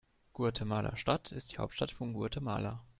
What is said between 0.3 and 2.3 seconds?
Guatemala-Stadt ist die Hauptstadt von